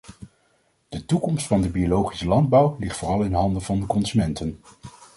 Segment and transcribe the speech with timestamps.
[0.89, 4.59] De toekomst van de biologische landbouw ligt vooral in handen van de consumenten.